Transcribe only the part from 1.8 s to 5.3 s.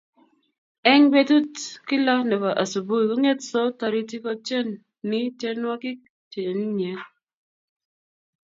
kla nebo asubui kongetsoot taritik kotieni